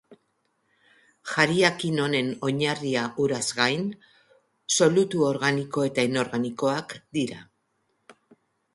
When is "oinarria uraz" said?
2.49-3.43